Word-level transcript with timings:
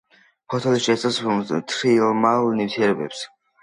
ფოთოლი 0.53 0.79
შეიცავს 0.85 1.21
მთრიმლავ 1.53 2.51
ნივთიერებებს. 2.61 3.27